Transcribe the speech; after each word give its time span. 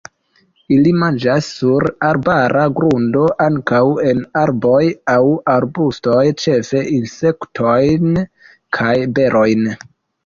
Ili 0.75 0.91
manĝas 1.01 1.49
sur 1.57 1.83
arbara 2.07 2.63
grundo, 2.79 3.27
ankaŭ 3.47 3.81
en 4.13 4.23
arboj 4.45 4.81
aŭ 5.13 5.19
arbustoj, 5.53 6.25
ĉefe 6.47 6.83
insektojn 6.97 8.21
kaj 8.81 8.95
berojn. 9.21 9.73